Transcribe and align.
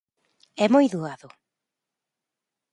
É 0.63 0.65
moi 0.73 0.85
doado. 0.93 1.29